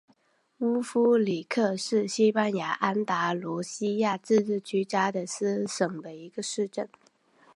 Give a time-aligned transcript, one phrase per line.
[0.57, 6.89] 乌夫里克是西班牙安达卢西亚自治区加的斯省的一个市镇。